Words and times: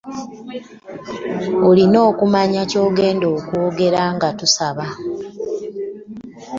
Olina 1.67 1.99
okumanya 2.09 2.61
kyogenda 2.71 3.27
okwogera 3.37 4.01
nga 4.15 4.29
tusaba. 4.39 4.87